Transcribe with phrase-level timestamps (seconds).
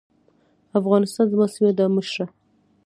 [0.79, 2.25] افغانستان زما سيمه ده مشره.